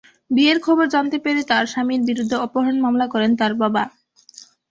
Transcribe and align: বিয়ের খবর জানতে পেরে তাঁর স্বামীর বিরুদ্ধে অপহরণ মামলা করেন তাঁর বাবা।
বিয়ের 0.31 0.57
খবর 0.65 0.85
জানতে 0.87 1.17
পেরে 1.23 1.41
তাঁর 1.49 1.65
স্বামীর 1.71 2.01
বিরুদ্ধে 2.09 2.35
অপহরণ 2.37 2.77
মামলা 2.85 3.05
করেন 3.13 3.31
তাঁর 3.39 3.53
বাবা। 3.61 3.83